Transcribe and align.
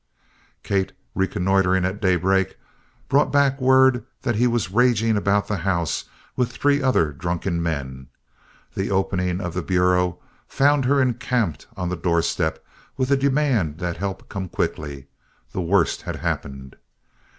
Kate, 0.63 0.93
reconnoitering 1.13 1.85
at 1.85 2.01
daybreak, 2.01 2.57
brought 3.07 3.31
back 3.31 3.61
word 3.61 4.03
that 4.23 4.33
he 4.33 4.47
was 4.47 4.71
raging 4.71 5.15
around 5.15 5.45
the 5.45 5.57
house 5.57 6.05
with 6.35 6.51
three 6.51 6.81
other 6.81 7.11
drunken 7.11 7.61
men. 7.61 8.07
The 8.73 8.89
opening 8.89 9.39
of 9.39 9.53
the 9.53 9.61
Bureau 9.61 10.17
found 10.47 10.85
her 10.85 10.99
encamped 10.99 11.67
on 11.77 11.89
the 11.89 11.95
doorstep 11.97 12.65
with 12.97 13.11
a 13.11 13.15
demand 13.15 13.77
that 13.77 13.97
help 13.97 14.27
come 14.27 14.49
quickly 14.49 15.05
the 15.51 15.61
worst 15.61 16.01
had 16.01 16.15
happened. 16.15 16.77